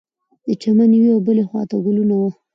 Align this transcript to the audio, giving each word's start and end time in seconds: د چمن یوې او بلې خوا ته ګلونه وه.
د 0.45 0.47
چمن 0.61 0.89
یوې 0.97 1.09
او 1.15 1.21
بلې 1.27 1.43
خوا 1.49 1.61
ته 1.69 1.75
ګلونه 1.85 2.15
وه. 2.21 2.29